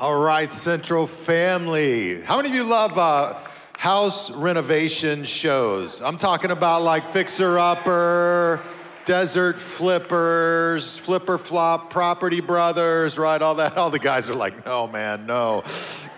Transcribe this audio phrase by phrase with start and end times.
[0.00, 2.20] All right, Central Family.
[2.22, 3.34] How many of you love uh,
[3.78, 6.02] house renovation shows?
[6.02, 8.60] I'm talking about like Fixer Upper,
[9.04, 13.40] Desert Flippers, Flip or Flop, Property Brothers, right?
[13.40, 13.76] All that.
[13.76, 15.62] All the guys are like, no, man, no,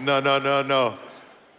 [0.01, 0.97] no, no, no, no.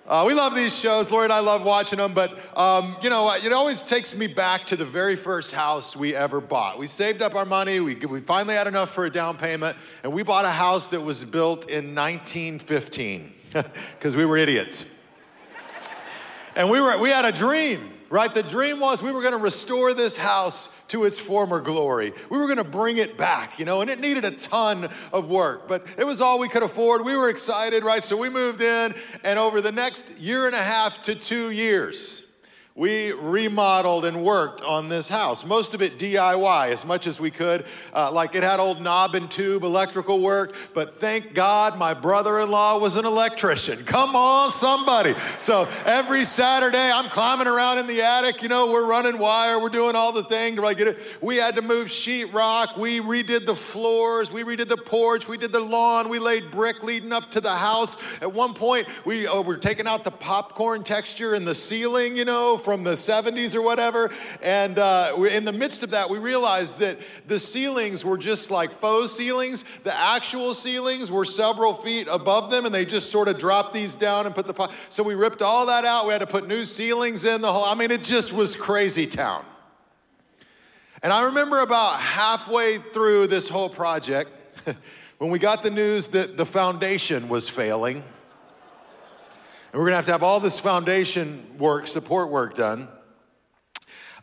[0.08, 1.12] Uh, we love these shows.
[1.12, 4.64] Lori and I love watching them, but um, you know, it always takes me back
[4.68, 6.80] to the very first house we ever bought.
[6.80, 10.14] We saved up our money, we, we finally had enough for a down payment, and
[10.14, 13.34] we bought a house that was built in 1915
[14.00, 14.90] because we were idiots.
[16.56, 18.34] and we, were, we had a dream, right?
[18.34, 22.14] The dream was we were going to restore this house to its former glory.
[22.30, 25.30] We were going to bring it back, you know, and it needed a ton of
[25.30, 27.04] work, but it was all we could afford.
[27.04, 28.04] We were excited, right?
[28.04, 28.94] So we moved in,
[29.24, 32.27] and over the next year and a half to two years,
[32.78, 35.44] we remodeled and worked on this house.
[35.44, 37.66] Most of it DIY as much as we could.
[37.92, 42.40] Uh, like it had old knob and tube electrical work, but thank God my brother
[42.40, 43.84] in law was an electrician.
[43.84, 45.16] Come on, somebody.
[45.40, 49.70] So every Saturday I'm climbing around in the attic, you know, we're running wire, we're
[49.70, 50.60] doing all the things.
[50.60, 50.78] Like
[51.20, 55.52] we had to move sheetrock, we redid the floors, we redid the porch, we did
[55.52, 58.22] the lawn, we laid brick leading up to the house.
[58.22, 62.26] At one point, we uh, were taking out the popcorn texture in the ceiling, you
[62.26, 64.12] know from the 70s or whatever.
[64.42, 68.72] And uh, in the midst of that, we realized that the ceilings were just like
[68.72, 69.64] faux ceilings.
[69.86, 73.96] The actual ceilings were several feet above them, and they just sort of dropped these
[73.96, 74.70] down and put the.
[74.90, 76.08] So we ripped all that out.
[76.08, 77.64] We had to put new ceilings in the whole.
[77.64, 79.46] I mean, it just was crazy town.
[81.02, 84.30] And I remember about halfway through this whole project
[85.20, 88.04] when we got the news that the foundation was failing.
[89.78, 92.88] We're going to have to have all this foundation work, support work done.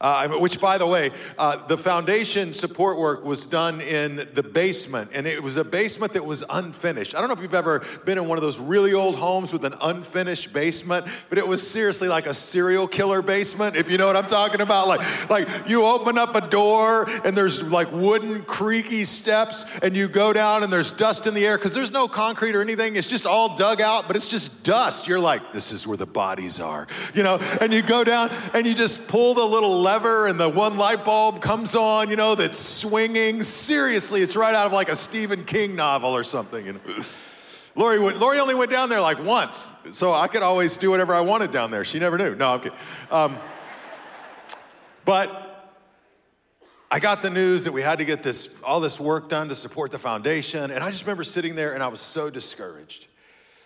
[0.01, 5.11] Uh, which, by the way, uh, the foundation support work was done in the basement,
[5.15, 7.15] and it was a basement that was unfinished.
[7.15, 9.65] I don't know if you've ever been in one of those really old homes with
[9.65, 14.07] an unfinished basement, but it was seriously like a serial killer basement, if you know
[14.07, 14.89] what I'm talking about.
[14.89, 20.09] Like, like you open up a door, and there's like wooden, creaky steps, and you
[20.09, 22.97] go down, and there's dust in the air because there's no concrete or anything.
[22.97, 25.09] It's just all dug out, but it's just dust.
[25.09, 27.39] You're like, this is where the bodies are, you know?
[27.61, 31.05] And you go down, and you just pull the little lever and the one light
[31.05, 33.43] bulb comes on, you know, that's swinging.
[33.43, 36.67] Seriously, it's right out of like a Stephen King novel or something.
[36.67, 36.81] Know?
[37.77, 41.21] Lori, Lori only went down there like once, so I could always do whatever I
[41.21, 41.85] wanted down there.
[41.85, 42.35] She never knew.
[42.35, 42.79] No, I'm kidding.
[43.11, 43.37] Um,
[45.05, 45.75] but
[46.91, 49.55] I got the news that we had to get this all this work done to
[49.55, 53.09] support the foundation, and I just remember sitting there and I was so discouraged.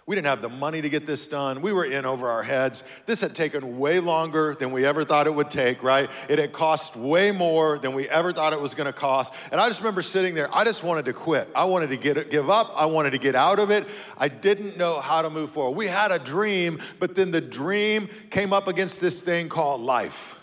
[0.09, 1.61] We didn't have the money to get this done.
[1.61, 2.83] We were in over our heads.
[3.05, 6.09] This had taken way longer than we ever thought it would take, right?
[6.31, 9.35] It had cost way more than we ever thought it was going to cost.
[9.53, 10.49] And I just remember sitting there.
[10.51, 11.51] I just wanted to quit.
[11.55, 12.73] I wanted to get give up.
[12.75, 13.85] I wanted to get out of it.
[14.17, 15.77] I didn't know how to move forward.
[15.77, 20.41] We had a dream, but then the dream came up against this thing called life.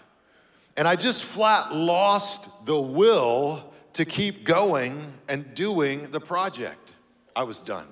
[0.77, 6.93] And I just flat lost the will to keep going and doing the project.
[7.35, 7.87] I was done.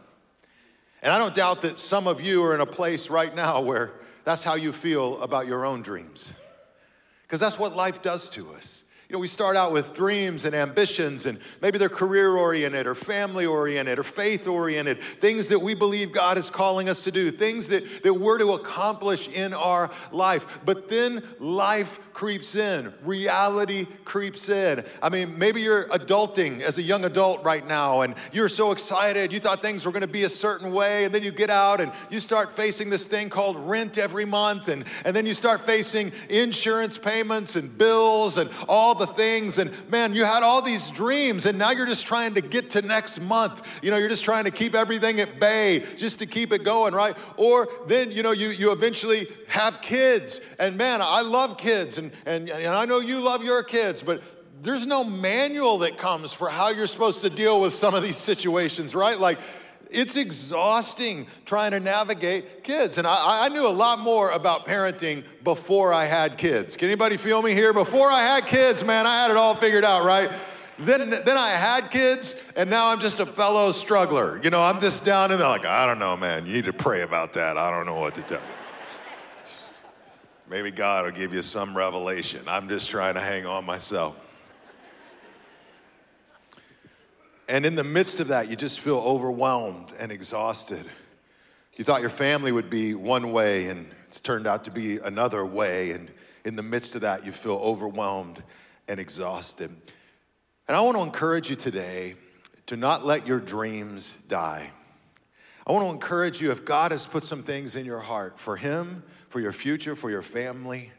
[1.03, 3.91] And I don't doubt that some of you are in a place right now where
[4.23, 6.33] that's how you feel about your own dreams.
[7.23, 8.82] Because that's what life does to us.
[9.13, 12.95] You know, we start out with dreams and ambitions, and maybe they're career oriented or
[12.95, 17.29] family oriented or faith oriented, things that we believe God is calling us to do,
[17.29, 20.61] things that, that we're to accomplish in our life.
[20.65, 24.83] But then life creeps in, reality creeps in.
[24.99, 29.31] I mean, maybe you're adulting as a young adult right now, and you're so excited.
[29.31, 31.81] You thought things were going to be a certain way, and then you get out
[31.81, 35.61] and you start facing this thing called rent every month, and, and then you start
[35.61, 39.57] facing insurance payments and bills and all the the things.
[39.57, 42.81] And man, you had all these dreams, and now you're just trying to get to
[42.81, 43.83] next month.
[43.83, 46.93] You know, you're just trying to keep everything at bay just to keep it going,
[46.93, 47.15] right?
[47.37, 50.41] Or then, you know, you, you eventually have kids.
[50.59, 54.21] And man, I love kids, and, and, and I know you love your kids, but
[54.61, 58.17] there's no manual that comes for how you're supposed to deal with some of these
[58.17, 59.19] situations, right?
[59.19, 59.37] Like,
[59.93, 62.97] it's exhausting trying to navigate kids.
[62.97, 66.75] And I, I, knew a lot more about parenting before I had kids.
[66.75, 67.73] Can anybody feel me here?
[67.73, 70.31] Before I had kids, man, I had it all figured out, right?
[70.79, 74.41] Then, then I had kids, and now I'm just a fellow struggler.
[74.43, 76.45] You know, I'm just down in there like, I don't know, man.
[76.45, 77.57] You need to pray about that.
[77.57, 78.63] I don't know what to tell you.
[80.49, 82.41] Maybe God will give you some revelation.
[82.47, 84.19] I'm just trying to hang on myself.
[87.47, 90.85] And in the midst of that, you just feel overwhelmed and exhausted.
[91.75, 95.45] You thought your family would be one way, and it's turned out to be another
[95.45, 95.91] way.
[95.91, 96.09] And
[96.45, 98.43] in the midst of that, you feel overwhelmed
[98.87, 99.69] and exhausted.
[100.67, 102.15] And I want to encourage you today
[102.67, 104.69] to not let your dreams die.
[105.65, 108.55] I want to encourage you if God has put some things in your heart for
[108.55, 110.91] Him, for your future, for your family,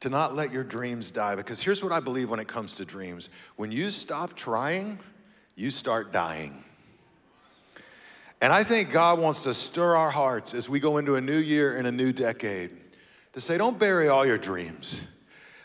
[0.00, 1.34] to not let your dreams die.
[1.36, 4.98] Because here's what I believe when it comes to dreams when you stop trying,
[5.58, 6.62] you start dying.
[8.40, 11.36] And I think God wants to stir our hearts as we go into a new
[11.36, 12.70] year and a new decade
[13.32, 15.08] to say, don't bury all your dreams.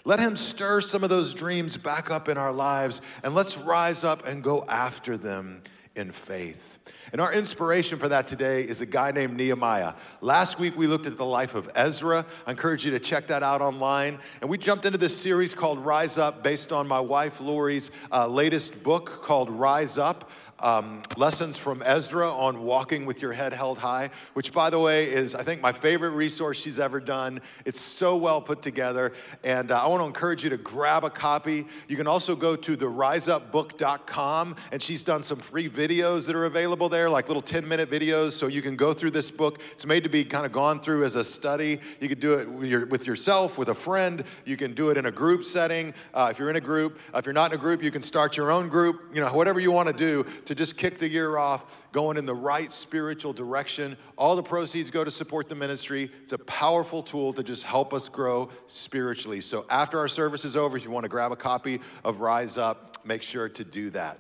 [0.04, 4.04] Let Him stir some of those dreams back up in our lives and let's rise
[4.04, 5.62] up and go after them
[5.96, 6.80] in faith.
[7.12, 9.94] And our inspiration for that today is a guy named Nehemiah.
[10.22, 12.26] Last week we looked at the life of Ezra.
[12.48, 14.18] I encourage you to check that out online.
[14.42, 18.28] And we jumped into this series called Rise Up based on my wife Lori's uh,
[18.28, 20.32] latest book called Rise Up
[20.64, 25.12] um, lessons from Ezra on walking with your head held high, which, by the way,
[25.12, 27.42] is, I think, my favorite resource she's ever done.
[27.66, 29.12] It's so well put together.
[29.44, 31.66] And uh, I want to encourage you to grab a copy.
[31.90, 36.46] You can also go to the riseupbook.com, and she's done some free videos that are
[36.46, 38.32] available there, like little 10 minute videos.
[38.32, 39.62] So you can go through this book.
[39.74, 41.80] It's made to be kind of gone through as a study.
[42.00, 44.24] You could do it with, your, with yourself, with a friend.
[44.46, 45.94] You can do it in a group setting.
[46.14, 48.02] Uh, if you're in a group, uh, if you're not in a group, you can
[48.02, 49.02] start your own group.
[49.14, 52.16] You know, whatever you want to do to to just kick the year off going
[52.16, 53.98] in the right spiritual direction.
[54.18, 56.12] All the proceeds go to support the ministry.
[56.22, 59.42] It's a powerful tool to just help us grow spiritually.
[59.42, 62.58] So after our service is over, if you want to grab a copy of Rise
[62.60, 64.20] Up, make sure to do that.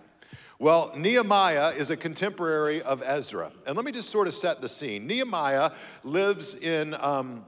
[0.58, 3.52] Well, Nehemiah is a contemporary of Ezra.
[3.68, 5.06] And let me just sort of set the scene.
[5.06, 5.72] Nehemiah
[6.04, 6.96] lives in.
[7.00, 7.46] Um,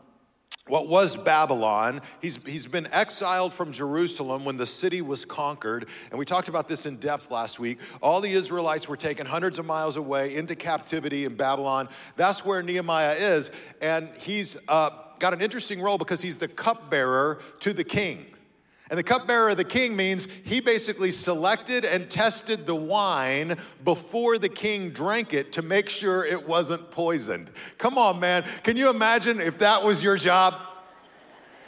[0.67, 2.01] what was Babylon.
[2.21, 5.87] He's, he's been exiled from Jerusalem when the city was conquered.
[6.09, 7.79] And we talked about this in depth last week.
[8.01, 11.87] All the Israelites were taken hundreds of miles away into captivity in Babylon.
[12.15, 13.51] That's where Nehemiah is.
[13.79, 14.89] And he's uh,
[15.19, 18.25] got an interesting role because he's the cupbearer to the king.
[18.95, 24.37] And the cupbearer of the king means he basically selected and tested the wine before
[24.37, 27.51] the king drank it to make sure it wasn't poisoned.
[27.77, 28.45] Come on, man.
[28.63, 30.55] Can you imagine if that was your job?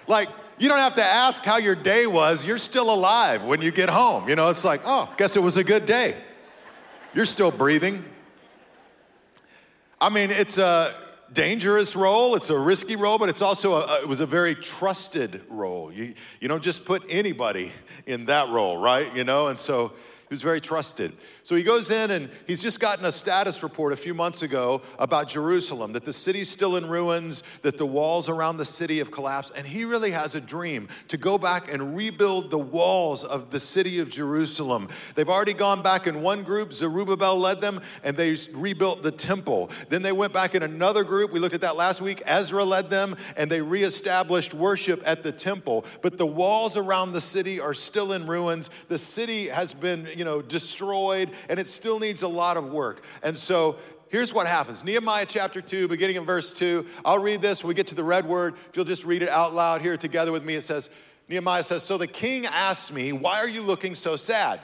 [0.08, 2.46] Like, you don't have to ask how your day was.
[2.46, 4.30] You're still alive when you get home.
[4.30, 6.16] You know, it's like, oh, guess it was a good day.
[7.14, 8.06] You're still breathing.
[10.00, 10.96] I mean, it's a
[11.34, 15.42] dangerous role, it's a risky role, but it's also a, it was a very trusted
[15.50, 15.92] role.
[15.92, 17.72] You, you don't just put anybody
[18.06, 19.14] in that role, right?
[19.16, 21.14] You know, and so he was very trusted.
[21.48, 24.82] So he goes in and he's just gotten a status report a few months ago
[25.00, 29.12] about Jerusalem, that the city's still in ruins, that the walls around the city have
[29.12, 29.54] collapsed.
[29.56, 33.62] And he really has a dream to go back and rebuild the walls of the
[33.62, 34.90] city of Jerusalem.
[35.16, 39.72] They've already gone back in one group, Zerubbabel led them, and they rebuilt the temple.
[39.88, 42.90] Then they went back in another group, we looked at that last week, Ezra led
[42.90, 45.86] them, and they reestablished worship at the temple.
[46.02, 48.70] But the walls around the city are still in ruins.
[48.90, 53.04] The city has been, you know, destroyed and it still needs a lot of work.
[53.24, 53.78] And so
[54.10, 56.86] here's what happens Nehemiah chapter 2, beginning in verse 2.
[57.06, 58.56] I'll read this when we get to the red word.
[58.70, 60.90] If you'll just read it out loud here together with me, it says,
[61.30, 64.60] Nehemiah says, So the king asked me, Why are you looking so sad?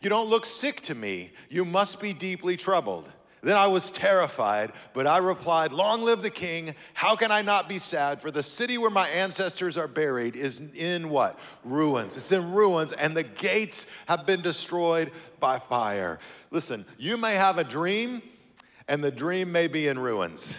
[0.00, 1.32] You don't look sick to me.
[1.48, 3.10] You must be deeply troubled.
[3.46, 6.74] Then I was terrified, but I replied, Long live the king.
[6.94, 8.20] How can I not be sad?
[8.20, 11.38] For the city where my ancestors are buried is in what?
[11.62, 12.16] Ruins.
[12.16, 16.18] It's in ruins, and the gates have been destroyed by fire.
[16.50, 18.20] Listen, you may have a dream,
[18.88, 20.58] and the dream may be in ruins.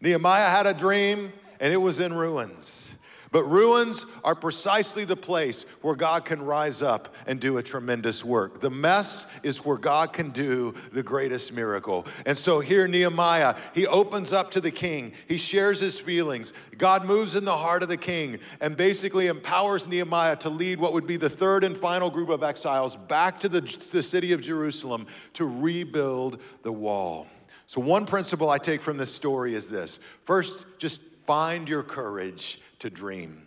[0.00, 2.87] Nehemiah had a dream, and it was in ruins.
[3.30, 8.24] But ruins are precisely the place where God can rise up and do a tremendous
[8.24, 8.60] work.
[8.60, 12.06] The mess is where God can do the greatest miracle.
[12.24, 15.12] And so here, Nehemiah, he opens up to the king.
[15.26, 16.52] He shares his feelings.
[16.78, 20.94] God moves in the heart of the king and basically empowers Nehemiah to lead what
[20.94, 23.60] would be the third and final group of exiles back to the,
[23.92, 27.26] the city of Jerusalem to rebuild the wall.
[27.66, 32.58] So, one principle I take from this story is this first, just find your courage
[32.80, 33.42] to dream.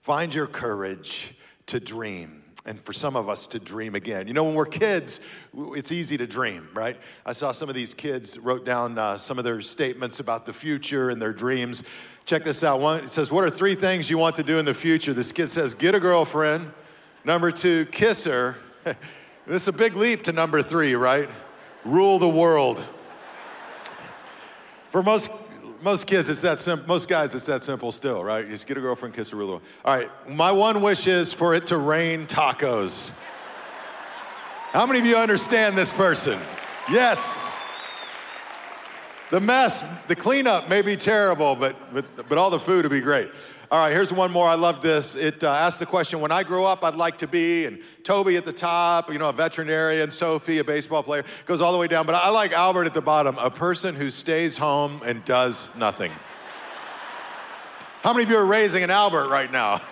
[0.00, 1.34] Find your courage
[1.66, 2.42] to dream.
[2.64, 4.28] And for some of us to dream again.
[4.28, 6.96] You know, when we're kids, it's easy to dream, right?
[7.26, 10.52] I saw some of these kids wrote down uh, some of their statements about the
[10.52, 11.88] future and their dreams.
[12.24, 12.78] Check this out.
[12.78, 15.12] One, it says, What are three things you want to do in the future?
[15.12, 16.70] This kid says, Get a girlfriend.
[17.24, 18.56] Number two, kiss her.
[18.84, 21.28] this is a big leap to number three, right?
[21.84, 22.86] Rule the world.
[24.90, 25.30] For most
[25.82, 26.86] most kids, it's that simple.
[26.86, 28.44] Most guys, it's that simple still, right?
[28.44, 29.62] You just get a girlfriend, kiss her real well.
[29.84, 33.18] All right, my one wish is for it to rain tacos.
[34.70, 36.38] How many of you understand this person?
[36.90, 37.56] Yes.
[39.30, 43.00] The mess, the cleanup may be terrible, but, but, but all the food would be
[43.00, 43.28] great.
[43.72, 44.46] All right, here's one more.
[44.46, 45.14] I love this.
[45.14, 48.36] It uh, asks the question When I grow up, I'd like to be, and Toby
[48.36, 51.86] at the top, you know, a veterinarian, Sophie, a baseball player, goes all the way
[51.86, 52.04] down.
[52.04, 56.12] But I like Albert at the bottom, a person who stays home and does nothing.
[58.02, 59.80] How many of you are raising an Albert right now?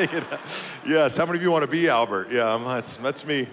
[0.00, 0.38] you know?
[0.86, 2.32] Yes, how many of you want to be Albert?
[2.32, 3.46] Yeah, that's, that's me.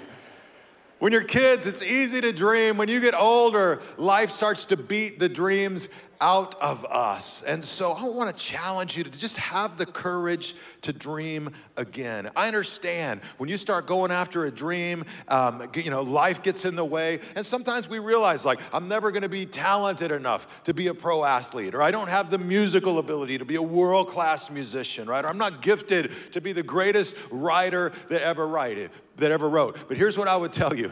[0.99, 2.77] When you're kids, it's easy to dream.
[2.77, 5.89] When you get older, life starts to beat the dreams
[6.21, 7.41] out of us.
[7.41, 12.29] And so I want to challenge you to just have the courage to dream again.
[12.35, 16.75] I understand when you start going after a dream, um, you know, life gets in
[16.75, 17.19] the way.
[17.35, 20.93] And sometimes we realize, like, I'm never going to be talented enough to be a
[20.93, 25.09] pro athlete, or I don't have the musical ability to be a world class musician,
[25.09, 25.25] right?
[25.25, 29.87] Or I'm not gifted to be the greatest writer that ever wrote, that ever wrote.
[29.87, 30.91] But here's what I would tell you.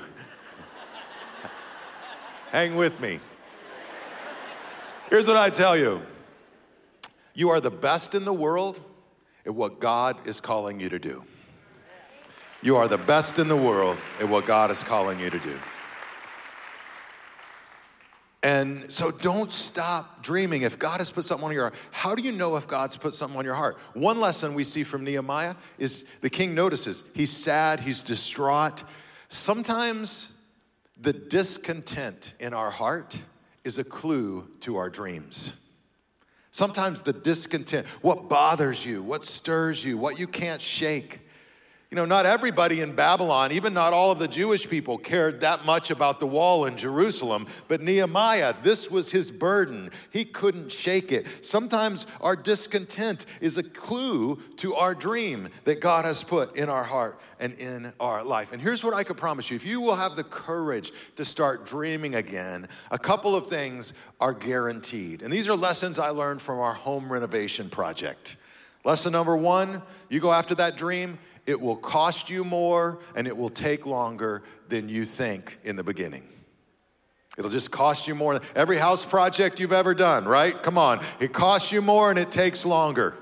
[2.52, 3.20] Hang with me.
[5.10, 6.04] Here's what I tell you
[7.34, 8.80] you are the best in the world
[9.46, 11.24] at what God is calling you to do.
[12.62, 15.58] You are the best in the world at what God is calling you to do.
[18.44, 20.62] And so don't stop dreaming.
[20.62, 23.16] If God has put something on your heart, how do you know if God's put
[23.16, 23.78] something on your heart?
[23.94, 28.84] One lesson we see from Nehemiah is the king notices he's sad, he's distraught.
[29.28, 30.38] Sometimes
[30.98, 33.18] the discontent in our heart
[33.70, 35.56] is a clue to our dreams.
[36.50, 41.20] Sometimes the discontent, what bothers you, what stirs you, what you can't shake,
[41.92, 45.66] you know, not everybody in Babylon, even not all of the Jewish people, cared that
[45.66, 47.48] much about the wall in Jerusalem.
[47.68, 49.90] But Nehemiah, this was his burden.
[50.12, 51.44] He couldn't shake it.
[51.44, 56.84] Sometimes our discontent is a clue to our dream that God has put in our
[56.84, 58.54] heart and in our life.
[58.54, 61.66] And here's what I can promise you if you will have the courage to start
[61.66, 65.24] dreaming again, a couple of things are guaranteed.
[65.24, 68.36] And these are lessons I learned from our home renovation project.
[68.84, 73.36] Lesson number one you go after that dream it will cost you more and it
[73.36, 76.24] will take longer than you think in the beginning.
[77.38, 78.40] It'll just cost you more.
[78.56, 80.62] Every house project you've ever done, right?
[80.62, 81.00] Come on.
[81.20, 83.16] It costs you more and it takes longer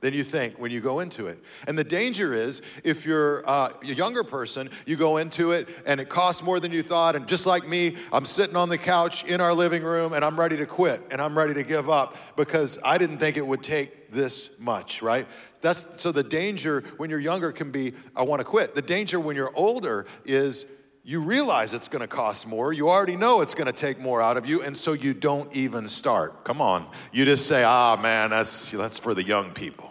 [0.00, 1.42] than you think when you go into it.
[1.66, 6.00] And the danger is if you're uh, a younger person, you go into it and
[6.00, 7.16] it costs more than you thought.
[7.16, 10.38] And just like me, I'm sitting on the couch in our living room and I'm
[10.38, 13.62] ready to quit and I'm ready to give up because I didn't think it would
[13.62, 15.26] take this much, right?
[15.60, 18.74] That's so the danger when you're younger can be, I want to quit.
[18.74, 20.70] The danger when you're older is
[21.08, 22.70] you realize it's going to cost more.
[22.70, 25.50] You already know it's going to take more out of you, and so you don't
[25.56, 26.44] even start.
[26.44, 26.86] Come on.
[27.12, 29.87] You just say, ah, man, that's, that's for the young people,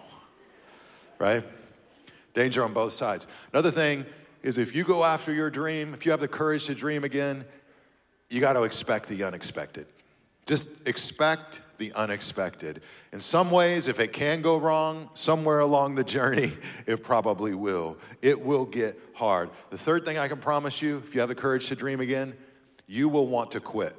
[1.19, 1.43] right?
[2.33, 3.27] Danger on both sides.
[3.53, 4.05] Another thing
[4.43, 7.45] is if you go after your dream, if you have the courage to dream again,
[8.29, 9.87] you got to expect the unexpected.
[10.45, 12.81] Just expect the unexpected.
[13.11, 16.53] In some ways, if it can go wrong, somewhere along the journey,
[16.85, 17.97] it probably will.
[18.21, 19.49] It will get hard.
[19.69, 22.33] The third thing I can promise you, if you have the courage to dream again,
[22.87, 23.95] you will want to quit.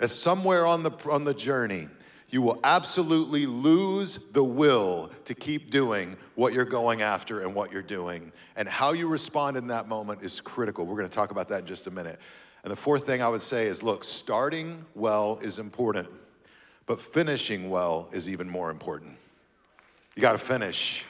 [0.00, 1.88] As somewhere on the, on the journey,
[2.30, 7.72] you will absolutely lose the will to keep doing what you're going after and what
[7.72, 8.32] you're doing.
[8.56, 10.84] And how you respond in that moment is critical.
[10.84, 12.20] We're going to talk about that in just a minute.
[12.64, 16.08] And the fourth thing I would say is look, starting well is important.
[16.84, 19.16] But finishing well is even more important.
[20.14, 21.04] You got to finish.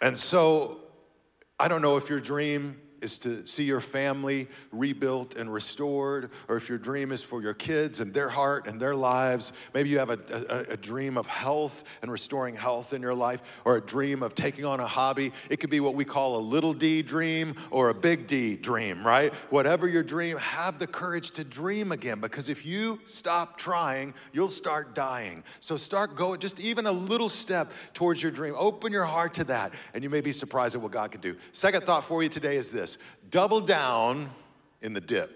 [0.00, 0.80] And so,
[1.60, 6.56] I don't know if your dream is to see your family rebuilt and restored, or
[6.56, 9.98] if your dream is for your kids and their heart and their lives, maybe you
[9.98, 10.18] have a,
[10.48, 14.34] a, a, dream of health and restoring health in your life, or a dream of
[14.34, 15.32] taking on a hobby.
[15.50, 19.06] It could be what we call a little d dream or a big D dream,
[19.06, 19.32] right?
[19.50, 24.48] Whatever your dream, have the courage to dream again, because if you stop trying, you'll
[24.48, 25.42] start dying.
[25.60, 28.54] So start going just even a little step towards your dream.
[28.56, 31.36] Open your heart to that, and you may be surprised at what God can do.
[31.52, 32.91] Second thought for you today is this
[33.30, 34.28] double down
[34.80, 35.30] in the dip.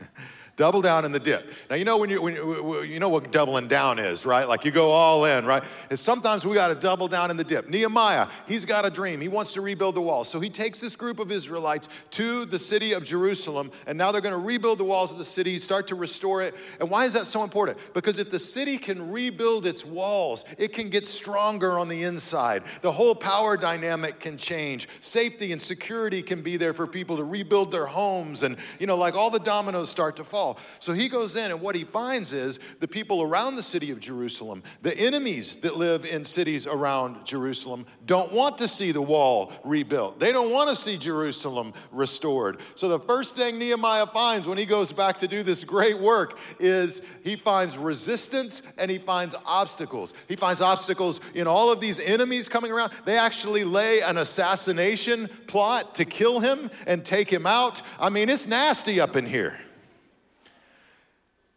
[0.58, 1.48] Double down in the dip.
[1.70, 4.48] Now you know when you when you, you know what doubling down is, right?
[4.48, 5.62] Like you go all in, right?
[5.88, 7.68] And sometimes we got to double down in the dip.
[7.68, 9.20] Nehemiah, he's got a dream.
[9.20, 10.24] He wants to rebuild the wall.
[10.24, 14.20] So he takes this group of Israelites to the city of Jerusalem, and now they're
[14.20, 16.56] going to rebuild the walls of the city, start to restore it.
[16.80, 17.78] And why is that so important?
[17.94, 22.64] Because if the city can rebuild its walls, it can get stronger on the inside.
[22.82, 24.88] The whole power dynamic can change.
[24.98, 28.96] Safety and security can be there for people to rebuild their homes, and you know,
[28.96, 30.47] like all the dominoes start to fall.
[30.78, 34.00] So he goes in, and what he finds is the people around the city of
[34.00, 39.52] Jerusalem, the enemies that live in cities around Jerusalem, don't want to see the wall
[39.64, 40.20] rebuilt.
[40.20, 42.60] They don't want to see Jerusalem restored.
[42.74, 46.38] So the first thing Nehemiah finds when he goes back to do this great work
[46.58, 50.14] is he finds resistance and he finds obstacles.
[50.28, 52.92] He finds obstacles in all of these enemies coming around.
[53.04, 57.82] They actually lay an assassination plot to kill him and take him out.
[57.98, 59.58] I mean, it's nasty up in here.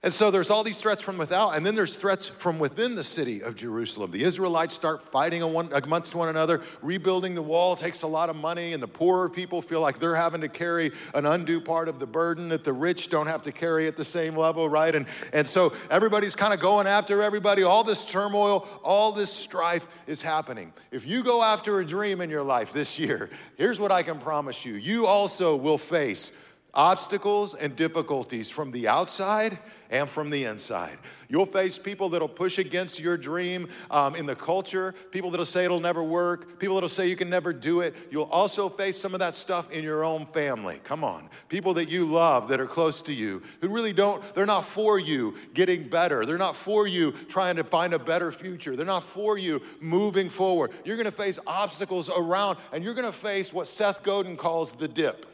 [0.04, 3.04] And so there's all these threats from without, and then there's threats from within the
[3.04, 4.10] city of Jerusalem.
[4.10, 6.62] The Israelites start fighting amongst one another.
[6.82, 10.16] Rebuilding the wall takes a lot of money, and the poorer people feel like they're
[10.16, 13.52] having to carry an undue part of the burden that the rich don't have to
[13.52, 14.96] carry at the same level, right?
[14.96, 17.62] And, and so everybody's kind of going after everybody.
[17.62, 20.74] All this turmoil, all this strife is happening.
[20.90, 24.18] If you go after a dream in your life this year, here's what I can
[24.18, 26.32] promise you you also will face
[26.74, 29.58] obstacles and difficulties from the outside
[29.90, 30.98] and from the inside.
[31.28, 35.66] You'll face people that'll push against your dream um, in the culture, people that'll say
[35.66, 37.96] it'll never work, people that'll say you can never do it.
[38.10, 40.80] You'll also face some of that stuff in your own family.
[40.86, 41.30] Come on.
[41.50, 44.98] People that you love that are close to you who really don't, they're not for
[44.98, 46.26] you getting better.
[46.26, 48.78] They're not for you trying to find a better future.
[48.78, 50.72] They're not for you moving forward.
[50.86, 55.31] You're gonna face obstacles around, and you're gonna face what Seth Godin calls the dip.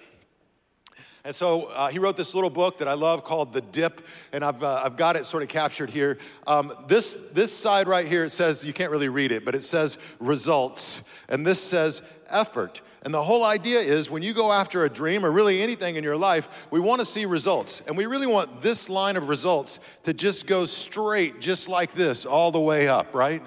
[1.28, 4.00] And so uh, he wrote this little book that I love called The Dip,
[4.32, 6.20] and I've, uh, I've got it sort of captured here.
[6.48, 9.66] Um, this, this side right here, it says, you can't really read it, but it
[9.66, 12.82] says results, and this says effort.
[13.02, 16.04] And the whole idea is when you go after a dream or really anything in
[16.06, 17.82] your life, we want to see results.
[17.88, 22.26] And we really want this line of results to just go straight, just like this,
[22.26, 23.44] all the way up, right?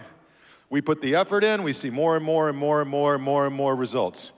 [0.68, 3.24] We put the effort in, we see more and more and more and more and
[3.24, 4.34] more and more results.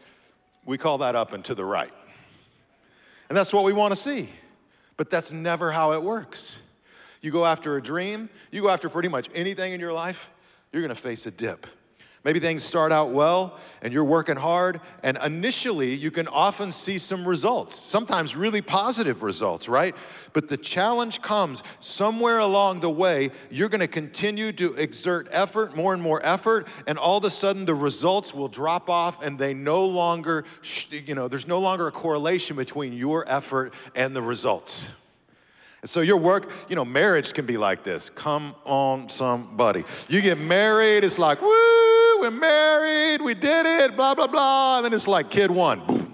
[0.65, 1.93] We call that up and to the right.
[3.33, 4.29] And that's what we want to see.
[4.99, 6.61] But that's never how it works.
[7.23, 10.29] You go after a dream, you go after pretty much anything in your life,
[10.71, 11.67] you're going to face a dip.
[12.25, 16.99] Maybe things start out well and you're working hard, and initially you can often see
[16.99, 19.97] some results, sometimes really positive results, right?
[20.33, 25.95] But the challenge comes somewhere along the way, you're gonna continue to exert effort, more
[25.95, 29.53] and more effort, and all of a sudden the results will drop off and they
[29.53, 30.45] no longer,
[30.91, 34.89] you know, there's no longer a correlation between your effort and the results.
[35.81, 38.09] And so your work, you know, marriage can be like this.
[38.09, 39.83] Come on, somebody.
[40.09, 44.77] You get married, it's like, woo, we're married, we did it, blah, blah, blah.
[44.77, 45.85] And then it's like kid one.
[45.85, 46.13] Boom.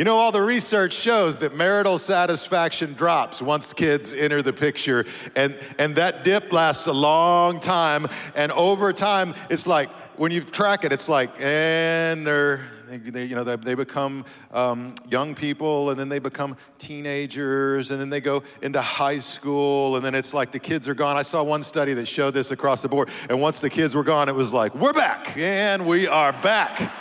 [0.00, 5.04] You know, all the research shows that marital satisfaction drops once kids enter the picture,
[5.36, 8.08] and, and that dip lasts a long time.
[8.34, 13.34] And over time, it's like when you track it, it's like, and they're, they, you
[13.34, 18.20] know, they, they become um, young people, and then they become teenagers, and then they
[18.20, 21.16] go into high school, and then it's like the kids are gone.
[21.16, 24.02] I saw one study that showed this across the board, and once the kids were
[24.02, 26.92] gone, it was like, we're back, and we are back.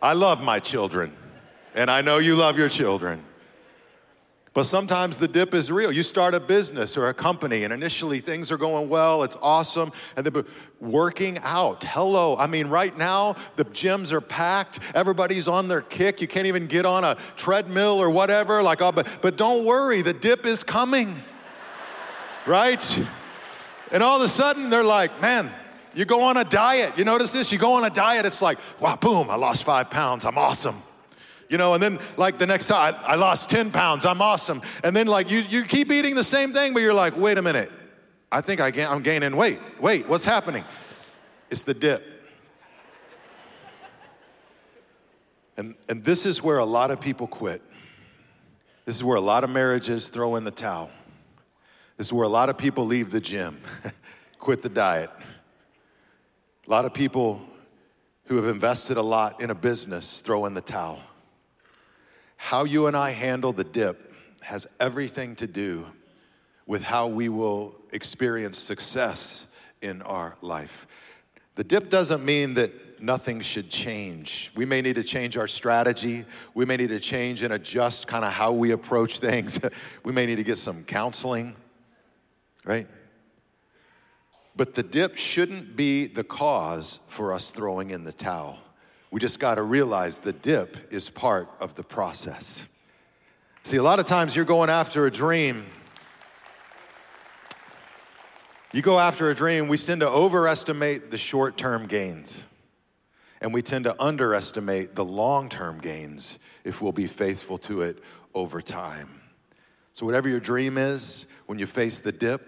[0.00, 1.12] I love my children,
[1.74, 3.24] and I know you love your children.
[4.54, 5.92] But sometimes the dip is real.
[5.92, 9.92] You start a business or a company, and initially things are going well, it's awesome,
[10.16, 10.44] and then
[10.80, 11.84] working out.
[11.84, 12.36] Hello.
[12.36, 16.20] I mean, right now, the gyms are packed, everybody's on their kick.
[16.20, 18.62] You can't even get on a treadmill or whatever.
[18.62, 21.14] Like, oh, but, but don't worry, the dip is coming,
[22.46, 23.06] right?
[23.92, 25.50] And all of a sudden, they're like, man,
[25.94, 26.96] you go on a diet.
[26.96, 27.52] You notice this?
[27.52, 30.24] You go on a diet, it's like, wow, boom, I lost five pounds.
[30.24, 30.82] I'm awesome
[31.48, 34.60] you know, and then like the next time I, I lost 10 pounds, I'm awesome.
[34.84, 37.42] And then like you, you keep eating the same thing, but you're like, wait a
[37.42, 37.72] minute,
[38.30, 39.58] I think I I'm gaining weight.
[39.80, 40.64] Wait, what's happening?
[41.50, 42.04] It's the dip.
[45.56, 47.62] And, and this is where a lot of people quit.
[48.84, 50.90] This is where a lot of marriages throw in the towel.
[51.96, 53.58] This is where a lot of people leave the gym,
[54.38, 55.10] quit the diet.
[56.66, 57.40] A lot of people
[58.26, 61.00] who have invested a lot in a business throw in the towel.
[62.38, 65.86] How you and I handle the dip has everything to do
[66.66, 69.48] with how we will experience success
[69.82, 70.86] in our life.
[71.56, 74.52] The dip doesn't mean that nothing should change.
[74.54, 76.24] We may need to change our strategy.
[76.54, 79.58] We may need to change and adjust kind of how we approach things.
[80.04, 81.56] we may need to get some counseling,
[82.64, 82.86] right?
[84.56, 88.58] But the dip shouldn't be the cause for us throwing in the towel.
[89.10, 92.66] We just got to realize the dip is part of the process.
[93.62, 95.64] See, a lot of times you're going after a dream
[98.72, 102.44] You go after a dream, we tend to overestimate the short term gains.
[103.40, 108.02] And we tend to underestimate the long term gains if we'll be faithful to it
[108.34, 109.08] over time.
[109.92, 112.42] So, whatever your dream is, when you face the dip,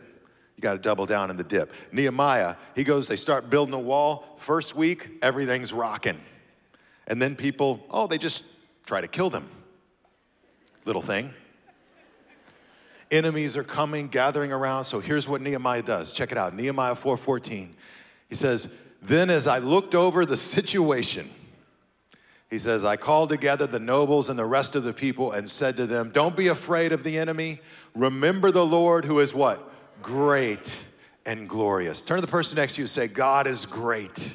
[0.57, 1.73] you got to double down in the dip.
[1.91, 4.37] Nehemiah, he goes, they start building the wall.
[4.39, 6.21] First week, everything's rocking.
[7.11, 8.45] And then people, oh, they just
[8.87, 9.47] try to kill them.
[10.87, 11.35] Little thing.
[13.11, 14.85] Enemies are coming, gathering around.
[14.85, 16.13] So here's what Nehemiah does.
[16.13, 16.55] Check it out.
[16.55, 17.75] Nehemiah 4:14.
[18.29, 21.29] He says, "Then as I looked over the situation,
[22.51, 25.77] he says, I called together the nobles and the rest of the people and said
[25.77, 27.61] to them, Don't be afraid of the enemy.
[27.95, 29.73] Remember the Lord who is what?
[30.03, 30.87] Great
[31.25, 32.03] and glorious.
[32.03, 34.35] Turn to the person next to you and say, God is great.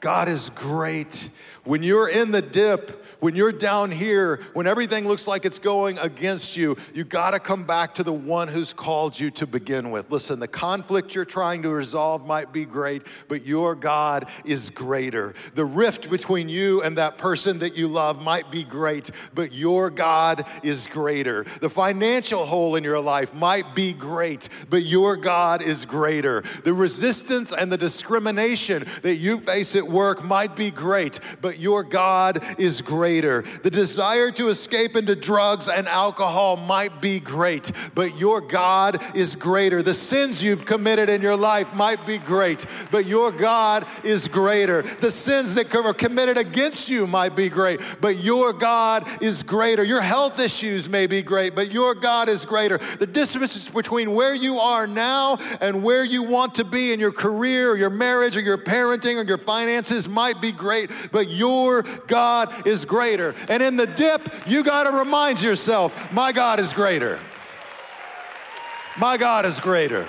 [0.00, 1.28] God is great.
[1.68, 5.98] When you're in the dip, when you're down here, when everything looks like it's going
[5.98, 9.90] against you, you got to come back to the one who's called you to begin
[9.90, 10.10] with.
[10.10, 15.34] Listen, the conflict you're trying to resolve might be great, but your God is greater.
[15.54, 19.90] The rift between you and that person that you love might be great, but your
[19.90, 21.44] God is greater.
[21.60, 26.44] The financial hole in your life might be great, but your God is greater.
[26.62, 31.82] The resistance and the discrimination that you face at work might be great, but your
[31.82, 33.42] God is greater.
[33.62, 39.36] The desire to escape into drugs and alcohol might be great, but your God is
[39.36, 39.82] greater.
[39.82, 44.82] The sins you've committed in your life might be great, but your God is greater.
[44.82, 49.84] The sins that are committed against you might be great, but your God is greater.
[49.84, 52.78] Your health issues may be great, but your God is greater.
[52.78, 57.12] The distance between where you are now and where you want to be in your
[57.12, 61.47] career or your marriage or your parenting or your finances might be great, but your
[62.06, 63.32] God is greater greater.
[63.48, 67.18] And in the dip, you got to remind yourself, my God is greater.
[68.98, 70.04] My God is greater.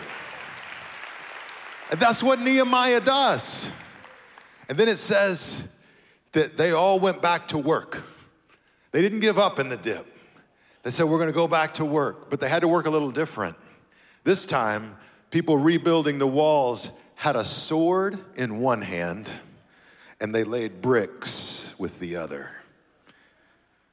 [1.92, 3.72] And that's what Nehemiah does.
[4.68, 5.68] And then it says
[6.32, 8.04] that they all went back to work.
[8.92, 10.06] They didn't give up in the dip.
[10.82, 12.90] They said, We're going to go back to work, but they had to work a
[12.90, 13.56] little different.
[14.24, 14.98] This time,
[15.30, 19.32] people rebuilding the walls had a sword in one hand
[20.22, 22.50] and they laid bricks with the other.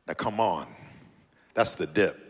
[0.06, 0.66] Now, come on.
[1.54, 2.20] That's the dip.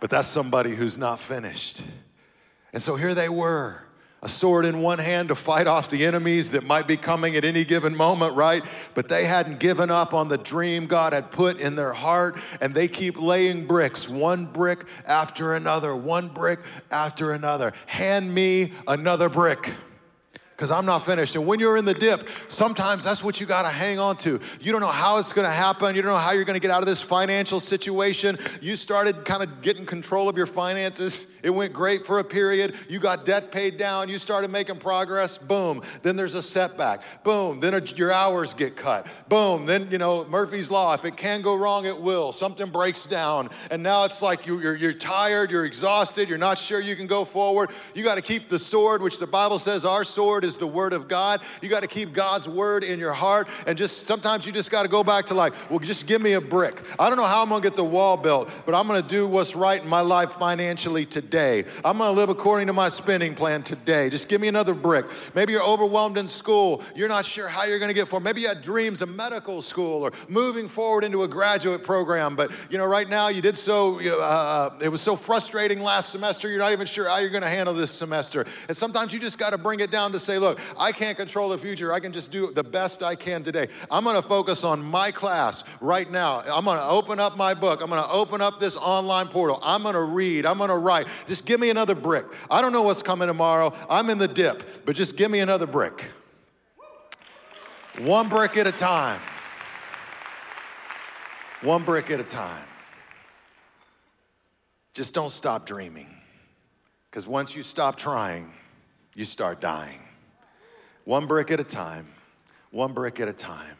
[0.00, 1.82] But that's somebody who's not finished.
[2.72, 3.82] And so here they were,
[4.22, 7.44] a sword in one hand to fight off the enemies that might be coming at
[7.44, 8.62] any given moment, right?
[8.94, 12.74] But they hadn't given up on the dream God had put in their heart, and
[12.74, 16.60] they keep laying bricks, one brick after another, one brick
[16.90, 17.72] after another.
[17.86, 19.70] Hand me another brick
[20.62, 21.34] because I'm not finished.
[21.34, 24.38] And when you're in the dip, sometimes that's what you got to hang on to.
[24.60, 25.96] You don't know how it's going to happen.
[25.96, 28.38] You don't know how you're going to get out of this financial situation.
[28.60, 31.26] You started kind of getting control of your finances.
[31.42, 32.76] It went great for a period.
[32.88, 34.08] You got debt paid down.
[34.08, 35.36] You started making progress.
[35.36, 35.82] Boom.
[36.02, 37.24] Then there's a setback.
[37.24, 37.58] Boom.
[37.58, 39.08] Then your hours get cut.
[39.28, 39.66] Boom.
[39.66, 40.94] Then, you know, Murphy's Law.
[40.94, 42.32] If it can go wrong, it will.
[42.32, 43.48] Something breaks down.
[43.70, 45.50] And now it's like you, are you're tired.
[45.50, 46.28] You're exhausted.
[46.28, 47.70] You're not sure you can go forward.
[47.96, 50.66] You got to keep the sword, which the Bible says our sword is is the
[50.66, 51.40] Word of God.
[51.60, 53.48] You got to keep God's Word in your heart.
[53.66, 56.32] And just sometimes you just got to go back to like, well, just give me
[56.34, 56.80] a brick.
[56.98, 59.08] I don't know how I'm going to get the wall built, but I'm going to
[59.08, 61.64] do what's right in my life financially today.
[61.84, 64.10] I'm going to live according to my spending plan today.
[64.10, 65.06] Just give me another brick.
[65.34, 66.82] Maybe you're overwhelmed in school.
[66.94, 68.24] You're not sure how you're going to get forward.
[68.24, 72.50] Maybe you had dreams of medical school or moving forward into a graduate program, but
[72.70, 76.58] you know, right now you did so, uh, it was so frustrating last semester, you're
[76.58, 78.44] not even sure how you're going to handle this semester.
[78.68, 81.48] And sometimes you just got to bring it down to say, look, I can't control
[81.48, 81.92] the future.
[81.92, 83.68] I can just do the best I can today.
[83.90, 86.40] I'm going to focus on my class right now.
[86.40, 87.80] I'm going to open up my book.
[87.80, 89.58] I'm going to open up this online portal.
[89.62, 90.44] I'm going to read.
[90.44, 91.06] I'm going to write.
[91.26, 92.26] Just give me another brick.
[92.50, 93.72] I don't know what's coming tomorrow.
[93.88, 96.04] I'm in the dip, but just give me another brick.
[97.98, 99.20] One brick at a time.
[101.62, 102.66] One brick at a time.
[104.92, 106.08] Just don't stop dreaming.
[107.10, 108.52] Because once you stop trying,
[109.14, 110.01] you start dying.
[111.04, 112.06] One brick at a time,
[112.70, 113.76] one brick at a time.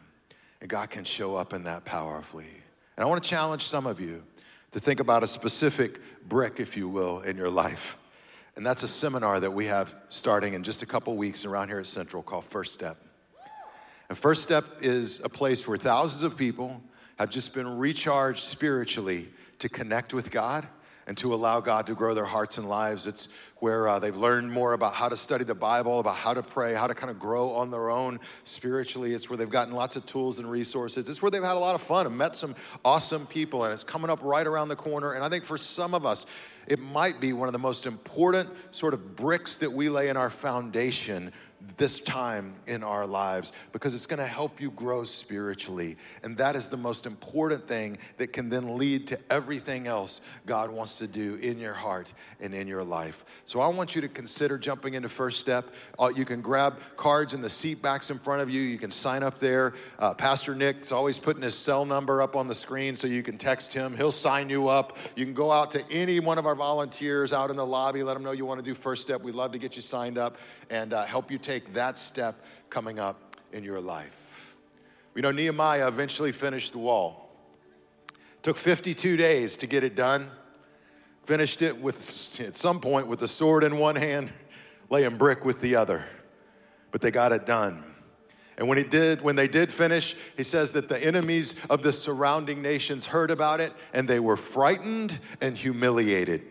[0.61, 2.46] And God can show up in that powerfully.
[2.96, 4.22] And I want to challenge some of you
[4.72, 7.98] to think about a specific brick, if you will, in your life.
[8.56, 11.78] And that's a seminar that we have starting in just a couple weeks around here
[11.78, 12.96] at Central called First Step.
[14.08, 16.82] And First Step is a place where thousands of people
[17.18, 20.66] have just been recharged spiritually to connect with God
[21.07, 23.07] and to allow God to grow their hearts and lives.
[23.07, 26.43] It's where uh, they've learned more about how to study the Bible, about how to
[26.43, 29.15] pray, how to kind of grow on their own spiritually.
[29.15, 31.09] It's where they've gotten lots of tools and resources.
[31.09, 33.85] It's where they've had a lot of fun and met some awesome people, and it's
[33.85, 35.12] coming up right around the corner.
[35.12, 36.27] And I think for some of us,
[36.67, 40.17] it might be one of the most important sort of bricks that we lay in
[40.17, 41.33] our foundation
[41.77, 45.96] this time in our lives because it's going to help you grow spiritually.
[46.22, 50.70] And that is the most important thing that can then lead to everything else God
[50.70, 53.25] wants to do in your heart and in your life.
[53.44, 55.72] So I want you to consider jumping into First Step.
[55.98, 58.61] Uh, you can grab cards in the seat backs in front of you.
[58.61, 59.75] You can sign up there.
[59.98, 63.38] Uh, Pastor Nick's always putting his cell number up on the screen so you can
[63.38, 63.96] text him.
[63.96, 64.96] He'll sign you up.
[65.16, 68.14] You can go out to any one of our volunteers out in the lobby, let
[68.14, 69.22] them know you want to do First Step.
[69.22, 70.37] We'd love to get you signed up
[70.70, 72.35] and uh, help you take take that step
[72.71, 74.57] coming up in your life.
[75.12, 77.31] We know Nehemiah eventually finished the wall.
[78.09, 80.31] It took 52 days to get it done.
[81.25, 81.97] Finished it with,
[82.41, 84.33] at some point, with the sword in one hand,
[84.88, 86.07] laying brick with the other.
[86.91, 87.85] But they got it done.
[88.57, 91.93] And when he did, when they did finish, he says that the enemies of the
[91.93, 96.47] surrounding nations heard about it and they were frightened and humiliated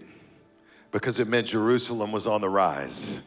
[0.91, 3.23] because it meant Jerusalem was on the rise.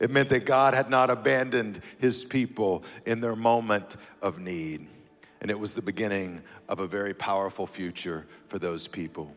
[0.00, 4.86] It meant that God had not abandoned his people in their moment of need.
[5.40, 9.34] And it was the beginning of a very powerful future for those people.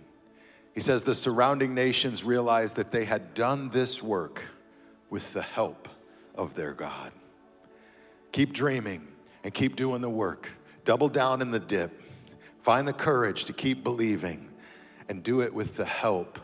[0.74, 4.46] He says the surrounding nations realized that they had done this work
[5.10, 5.90] with the help
[6.36, 7.12] of their God.
[8.32, 9.08] Keep dreaming
[9.44, 10.54] and keep doing the work.
[10.86, 11.92] Double down in the dip.
[12.60, 14.50] Find the courage to keep believing
[15.10, 16.40] and do it with the help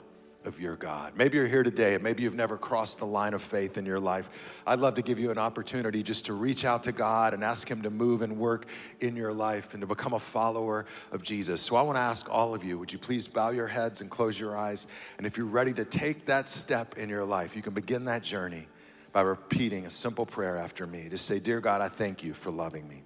[0.45, 1.13] of your God.
[1.15, 3.99] Maybe you're here today, and maybe you've never crossed the line of faith in your
[3.99, 4.61] life.
[4.65, 7.69] I'd love to give you an opportunity just to reach out to God and ask
[7.69, 8.65] Him to move and work
[8.99, 11.61] in your life and to become a follower of Jesus.
[11.61, 14.09] So I want to ask all of you would you please bow your heads and
[14.09, 14.87] close your eyes?
[15.17, 18.23] And if you're ready to take that step in your life, you can begin that
[18.23, 18.67] journey
[19.11, 21.07] by repeating a simple prayer after me.
[21.09, 23.03] Just say, Dear God, I thank you for loving me.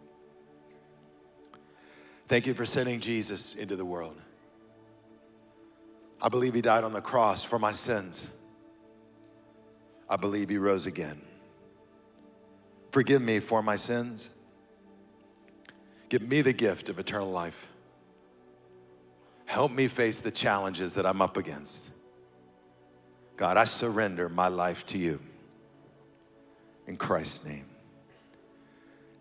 [2.28, 4.22] Thank you for sending Jesus into the world.
[6.22, 8.32] I believe he died on the cross for my sins.
[10.10, 11.22] I believe he rose again.
[12.92, 14.32] Forgive me for my sins.
[16.10, 17.72] Give me the gift of eternal life.
[19.46, 21.92] Help me face the challenges that I'm up against.
[23.36, 25.20] God, I surrender my life to you.
[26.88, 27.66] In Christ's name.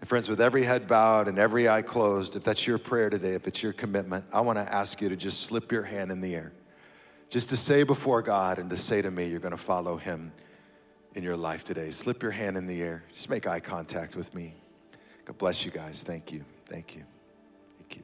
[0.01, 3.33] And friends, with every head bowed and every eye closed, if that's your prayer today,
[3.33, 6.21] if it's your commitment, I want to ask you to just slip your hand in
[6.21, 6.53] the air
[7.29, 10.33] just to say before God and to say to me, you're going to follow Him
[11.15, 11.91] in your life today.
[11.91, 13.05] Slip your hand in the air.
[13.13, 14.55] Just make eye contact with me.
[15.25, 16.03] God bless you guys.
[16.03, 16.45] Thank you.
[16.67, 17.03] Thank you.
[17.79, 18.03] Thank you.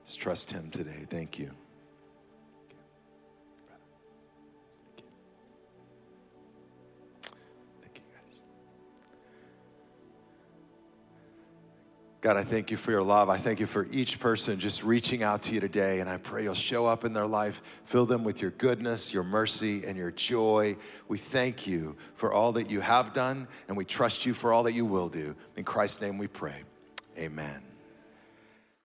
[0.00, 1.06] Let's trust Him today.
[1.08, 1.52] Thank you.
[12.22, 13.28] God, I thank you for your love.
[13.28, 15.98] I thank you for each person just reaching out to you today.
[15.98, 19.24] And I pray you'll show up in their life, fill them with your goodness, your
[19.24, 20.76] mercy, and your joy.
[21.08, 24.62] We thank you for all that you have done, and we trust you for all
[24.62, 25.34] that you will do.
[25.56, 26.62] In Christ's name we pray.
[27.18, 27.71] Amen.